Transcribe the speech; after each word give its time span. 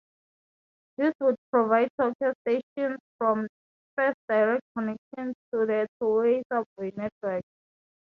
This 0.97 1.13
would 1.19 1.35
provide 1.51 1.89
Tokyo 1.99 2.33
Station's 2.41 2.97
first 3.15 4.17
direct 4.27 4.63
connection 4.75 5.35
to 5.53 5.65
the 5.67 5.87
Toei 6.01 6.41
subway 6.51 6.91
network. 6.97 7.43